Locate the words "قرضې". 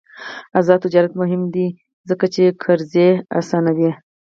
2.63-3.09